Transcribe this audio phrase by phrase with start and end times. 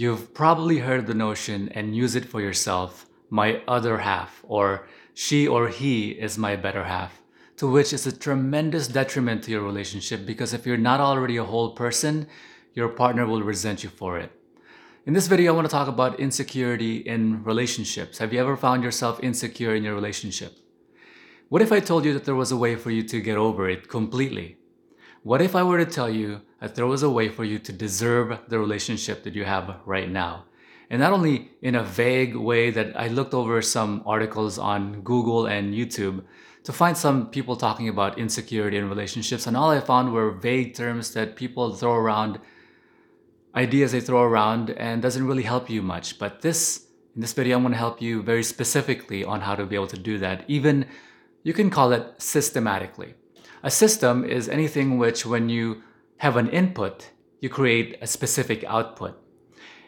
[0.00, 5.48] You've probably heard the notion and use it for yourself my other half, or she
[5.48, 7.20] or he is my better half,
[7.56, 11.42] to which is a tremendous detriment to your relationship because if you're not already a
[11.42, 12.28] whole person,
[12.74, 14.30] your partner will resent you for it.
[15.04, 18.18] In this video, I want to talk about insecurity in relationships.
[18.18, 20.56] Have you ever found yourself insecure in your relationship?
[21.48, 23.68] What if I told you that there was a way for you to get over
[23.68, 24.58] it completely?
[25.24, 27.72] What if I were to tell you that there was a way for you to
[27.72, 30.44] deserve the relationship that you have right now?
[30.90, 35.46] And not only in a vague way that I looked over some articles on Google
[35.46, 36.24] and YouTube
[36.64, 40.74] to find some people talking about insecurity in relationships, and all I found were vague
[40.74, 42.38] terms that people throw around,
[43.54, 46.18] ideas they throw around, and doesn't really help you much.
[46.18, 49.66] But this, in this video, I'm going to help you very specifically on how to
[49.66, 50.44] be able to do that.
[50.48, 50.86] Even
[51.42, 53.14] you can call it systematically.
[53.62, 55.82] A system is anything which, when you
[56.18, 59.20] have an input, you create a specific output.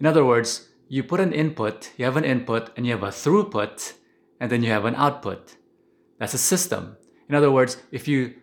[0.00, 3.08] In other words, you put an input, you have an input, and you have a
[3.08, 3.94] throughput,
[4.40, 5.56] and then you have an output.
[6.18, 6.96] That's a system.
[7.28, 8.34] In other words, if you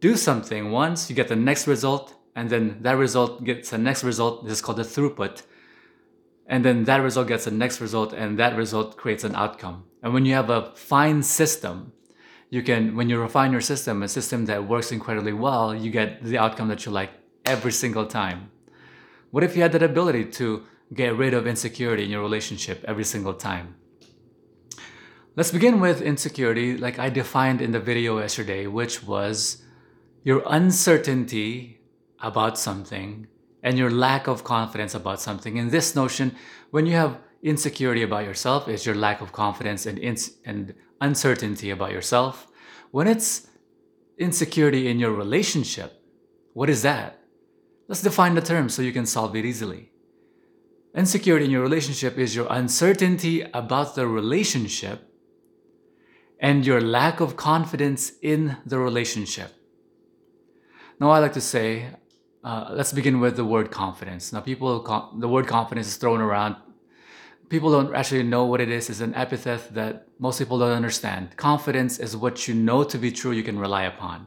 [0.00, 4.04] do something once, you get the next result, and then that result gets the next
[4.04, 4.44] result.
[4.44, 5.42] This is called the throughput.
[6.46, 9.84] And then that result gets the next result, and that result creates an outcome.
[10.02, 11.92] And when you have a fine system,
[12.52, 16.22] you can when you refine your system a system that works incredibly well you get
[16.22, 17.10] the outcome that you like
[17.46, 18.50] every single time.
[19.30, 23.04] What if you had that ability to get rid of insecurity in your relationship every
[23.04, 23.76] single time?
[25.34, 29.62] Let's begin with insecurity like i defined in the video yesterday which was
[30.22, 31.80] your uncertainty
[32.20, 33.26] about something
[33.62, 35.58] and your lack of confidence about something.
[35.58, 36.36] And this notion
[36.70, 41.68] when you have insecurity about yourself is your lack of confidence and, ins- and uncertainty
[41.70, 42.46] about yourself.
[42.90, 43.48] When it's
[44.18, 46.00] insecurity in your relationship,
[46.54, 47.18] what is that?
[47.88, 49.90] Let's define the term so you can solve it easily.
[50.94, 55.08] Insecurity in your relationship is your uncertainty about the relationship
[56.38, 59.50] and your lack of confidence in the relationship.
[61.00, 61.88] Now, I like to say,
[62.44, 64.32] uh, let's begin with the word confidence.
[64.32, 64.70] Now, people,
[65.18, 66.56] the word confidence is thrown around
[67.52, 71.36] people don't actually know what it is is an epithet that most people don't understand.
[71.36, 74.26] Confidence is what you know to be true you can rely upon.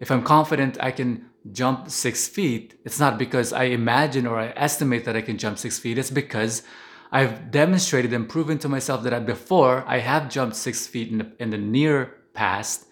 [0.00, 4.48] If I'm confident I can jump six feet, it's not because I imagine or I
[4.56, 5.98] estimate that I can jump six feet.
[5.98, 6.64] It's because
[7.12, 11.18] I've demonstrated and proven to myself that I, before I have jumped six feet in
[11.18, 12.86] the, in the near past,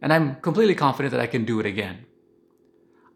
[0.00, 2.06] and I'm completely confident that I can do it again.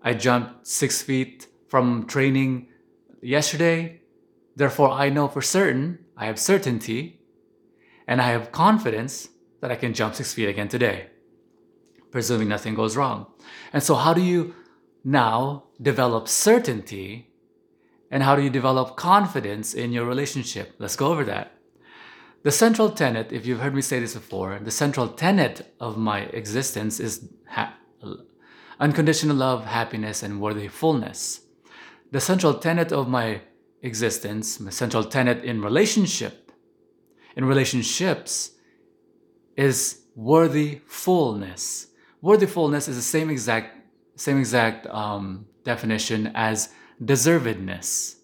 [0.02, 2.68] I jumped six feet from training
[3.22, 3.97] yesterday.
[4.58, 7.20] Therefore, I know for certain, I have certainty,
[8.08, 9.28] and I have confidence
[9.60, 11.10] that I can jump six feet again today,
[12.10, 13.26] presuming nothing goes wrong.
[13.72, 14.56] And so, how do you
[15.04, 17.30] now develop certainty
[18.10, 20.74] and how do you develop confidence in your relationship?
[20.80, 21.52] Let's go over that.
[22.42, 26.22] The central tenet, if you've heard me say this before, the central tenet of my
[26.40, 27.76] existence is ha-
[28.80, 31.42] unconditional love, happiness, and worthy fullness.
[32.10, 33.42] The central tenet of my
[33.82, 36.52] existence, my central tenet in relationship,
[37.36, 38.52] in relationships,
[39.56, 41.88] is worthy fullness.
[42.20, 43.76] Worthy fullness is the same exact
[44.16, 48.16] same exact um, definition as deservedness.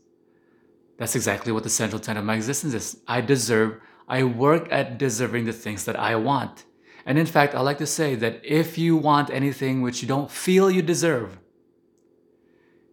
[0.99, 3.01] That's exactly what the central tenet of my existence is.
[3.07, 3.81] I deserve.
[4.09, 6.65] I work at deserving the things that I want.
[7.07, 10.31] And in fact, I like to say that if you want anything which you don't
[10.31, 11.39] feel you deserve,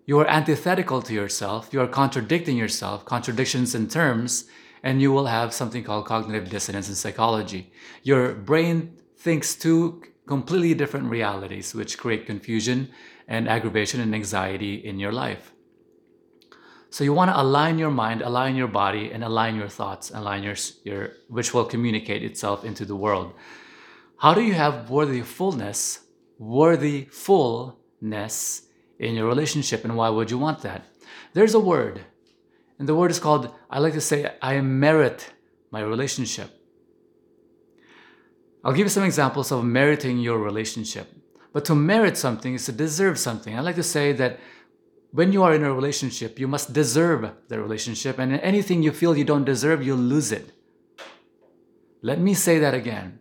[0.05, 4.45] you are antithetical to yourself, you are contradicting yourself, contradictions in terms,
[4.83, 7.71] and you will have something called cognitive dissonance in psychology.
[8.03, 12.89] Your brain thinks two completely different realities, which create confusion
[13.27, 15.51] and aggravation and anxiety in your life.
[16.89, 20.43] So you want to align your mind, align your body, and align your thoughts, align
[20.43, 23.33] your, your which will communicate itself into the world.
[24.17, 26.01] How do you have worthy fullness,
[26.37, 28.63] worthy fullness
[29.01, 30.85] in your relationship and why would you want that?
[31.33, 32.01] There's a word,
[32.77, 35.33] and the word is called, I like to say, I merit
[35.71, 36.49] my relationship.
[38.63, 41.11] I'll give you some examples of meriting your relationship.
[41.51, 43.57] But to merit something is to deserve something.
[43.57, 44.39] I like to say that
[45.11, 49.17] when you are in a relationship, you must deserve the relationship, and anything you feel
[49.17, 50.51] you don't deserve, you'll lose it.
[52.01, 53.20] Let me say that again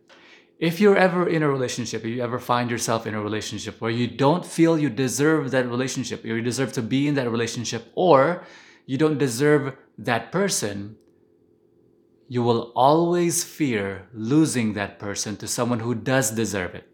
[0.61, 3.91] if you're ever in a relationship, if you ever find yourself in a relationship where
[3.91, 8.45] you don't feel you deserve that relationship, you deserve to be in that relationship, or
[8.85, 10.97] you don't deserve that person,
[12.29, 16.87] you will always fear losing that person to someone who does deserve it.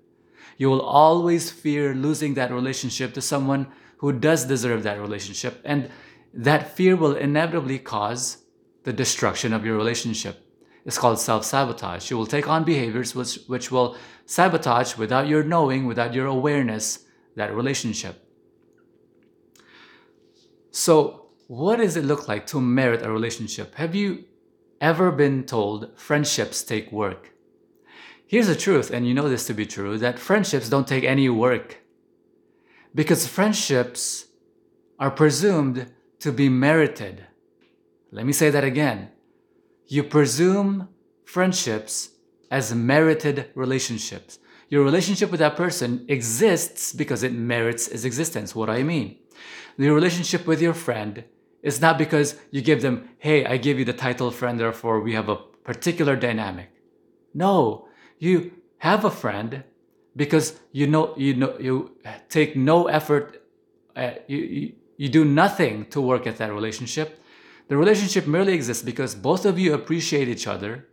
[0.57, 3.67] You will always fear losing that relationship to someone
[3.99, 5.61] who does deserve that relationship.
[5.65, 5.91] And
[6.33, 8.45] that fear will inevitably cause
[8.85, 10.46] the destruction of your relationship.
[10.87, 12.11] It's called self sabotage.
[12.11, 17.05] You will take on behaviors which, which will sabotage without your knowing, without your awareness,
[17.35, 18.23] that relationship.
[20.71, 23.75] So, what does it look like to merit a relationship?
[23.75, 24.25] Have you
[24.81, 27.33] ever been told friendships take work?
[28.29, 31.29] Here's the truth, and you know this to be true that friendships don't take any
[31.29, 31.81] work.
[32.95, 34.27] Because friendships
[34.99, 37.27] are presumed to be merited.
[38.13, 39.11] Let me say that again.
[39.87, 40.89] You presume
[41.25, 42.11] friendships
[42.51, 44.39] as merited relationships.
[44.69, 48.55] Your relationship with that person exists because it merits its existence.
[48.55, 49.19] What do I mean?
[49.79, 51.25] The relationship with your friend
[51.63, 55.15] is not because you give them, hey, I give you the title friend, therefore we
[55.15, 56.71] have a particular dynamic.
[57.35, 57.89] No,
[58.19, 59.65] you have a friend
[60.15, 61.97] because you know you know you
[62.29, 63.43] take no effort
[63.95, 67.21] uh, you, you you do nothing to work at that relationship
[67.69, 70.87] the relationship merely exists because both of you appreciate each other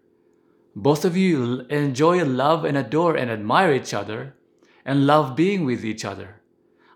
[0.75, 4.35] both of you enjoy love and adore and admire each other
[4.83, 6.41] and love being with each other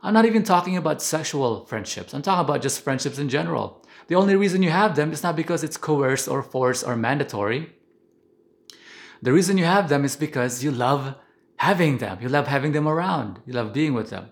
[0.01, 4.15] i'm not even talking about sexual friendships i'm talking about just friendships in general the
[4.15, 7.73] only reason you have them is not because it's coerced or forced or mandatory
[9.21, 11.15] the reason you have them is because you love
[11.57, 12.19] having them.
[12.21, 13.39] You love having them around.
[13.45, 14.29] You love being with them.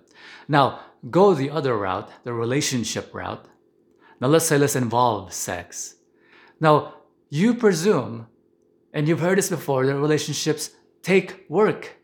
[0.48, 3.46] Now, go the other route, the relationship route.
[4.22, 5.96] Now, let's say let's involve sex.
[6.60, 6.96] Now,
[7.30, 8.28] you presume,
[8.94, 10.72] and you've heard this before, that relationships
[11.02, 11.98] take work.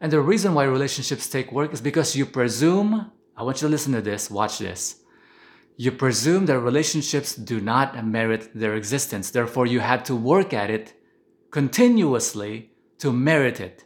[0.00, 3.72] And the reason why relationships take work is because you presume, I want you to
[3.72, 4.96] listen to this, watch this.
[5.76, 9.30] You presume that relationships do not merit their existence.
[9.30, 10.94] Therefore, you had to work at it
[11.50, 13.84] continuously to merit it.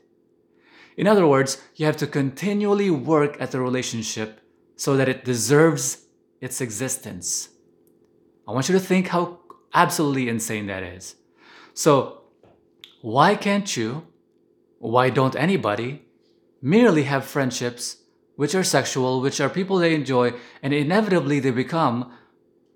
[0.97, 4.41] In other words, you have to continually work at the relationship
[4.77, 6.04] so that it deserves
[6.45, 7.49] its existence.
[8.47, 9.41] I want you to think how
[9.73, 11.17] absolutely insane that is.
[11.73, 12.21] So,
[13.01, 14.07] why can't you,
[14.79, 16.03] why don't anybody,
[16.61, 17.97] merely have friendships
[18.37, 22.13] which are sexual, which are people they enjoy, and inevitably they become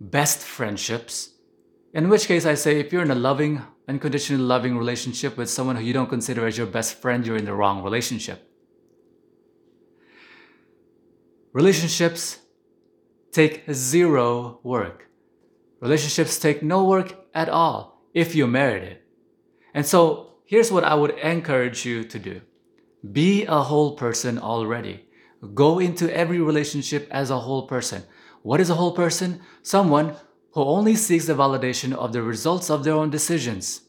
[0.00, 1.34] best friendships?
[1.92, 5.76] In which case, I say if you're in a loving, unconditionally loving relationship with someone
[5.76, 8.50] who you don't consider as your best friend, you're in the wrong relationship.
[11.52, 12.38] Relationships
[13.38, 15.06] take zero work.
[15.80, 19.04] Relationships take no work at all if you merit it.
[19.72, 20.00] And so
[20.44, 22.40] here's what I would encourage you to do
[23.12, 25.06] be a whole person already.
[25.54, 28.02] Go into every relationship as a whole person.
[28.42, 29.40] What is a whole person?
[29.62, 30.16] Someone
[30.54, 33.82] who only seeks the validation of the results of their own decisions.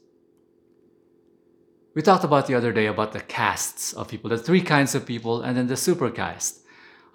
[1.95, 5.07] We talked about the other day about the castes of people, the three kinds of
[5.07, 6.59] people, and then the super caste.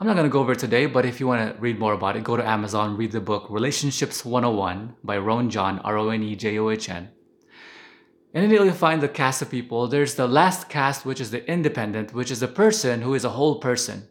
[0.01, 1.93] I'm not going to go over it today, but if you want to read more
[1.93, 6.09] about it, go to Amazon, read the book Relationships 101 by Ron John, R O
[6.09, 7.11] N E J O H N.
[8.35, 9.87] And then you'll find the caste of people.
[9.87, 13.31] There's the last caste, which is the independent, which is the person who is a
[13.31, 14.09] whole person.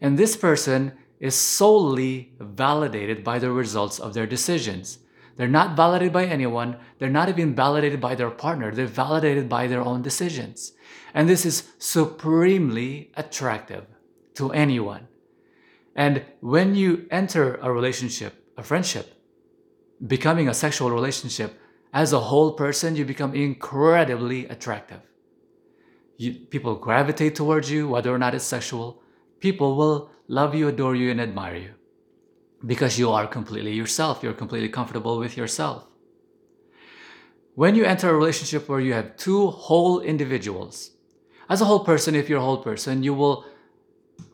[0.00, 4.98] And this person is solely validated by the results of their decisions.
[5.36, 6.78] They're not validated by anyone.
[6.98, 8.72] They're not even validated by their partner.
[8.72, 10.72] They're validated by their own decisions.
[11.14, 13.86] And this is supremely attractive
[14.34, 15.08] to anyone.
[15.96, 19.14] And when you enter a relationship, a friendship,
[20.06, 21.58] becoming a sexual relationship,
[21.92, 25.00] as a whole person, you become incredibly attractive.
[26.16, 29.02] You, people gravitate towards you, whether or not it's sexual.
[29.38, 31.74] People will love you, adore you, and admire you
[32.66, 34.22] because you are completely yourself.
[34.22, 35.86] You're completely comfortable with yourself.
[37.54, 40.90] When you enter a relationship where you have two whole individuals,
[41.48, 43.44] as a whole person, if you're a whole person, you will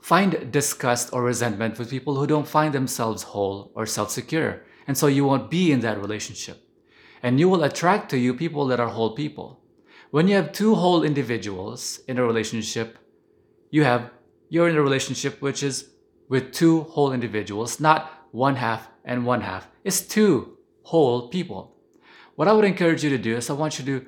[0.00, 4.62] find disgust or resentment with people who don't find themselves whole or self secure.
[4.86, 6.66] And so you won't be in that relationship.
[7.22, 9.60] And you will attract to you people that are whole people.
[10.10, 12.98] When you have two whole individuals in a relationship,
[13.70, 14.10] you have
[14.48, 15.90] you're in a relationship which is
[16.28, 19.68] with two whole individuals, not one half and one half.
[19.84, 21.76] It's two whole people.
[22.34, 24.06] What I would encourage you to do is I want you to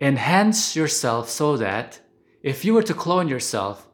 [0.00, 2.00] enhance yourself so that
[2.42, 3.86] if you were to clone yourself,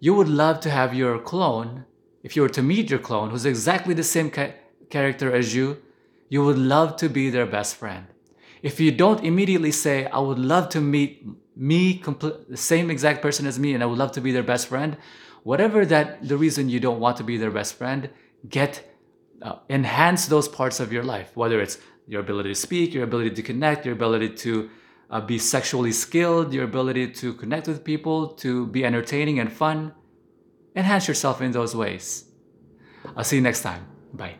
[0.00, 1.84] you would love to have your clone,
[2.22, 4.54] if you were to meet your clone who's exactly the same ca-
[4.90, 5.78] character as you,
[6.28, 8.06] you would love to be their best friend.
[8.62, 11.26] If you don't immediately say, I would love to meet
[11.56, 14.42] me, compl- the same exact person as me, and I would love to be their
[14.42, 14.96] best friend,
[15.42, 18.10] whatever that the reason you don't want to be their best friend,
[18.48, 18.84] get
[19.42, 23.30] uh, enhance those parts of your life, whether it's your ability to speak, your ability
[23.30, 24.70] to connect, your ability to
[25.10, 29.94] uh, be sexually skilled, your ability to connect with people, to be entertaining and fun.
[30.74, 32.24] Enhance yourself in those ways.
[33.16, 33.86] I'll see you next time.
[34.12, 34.38] Bye.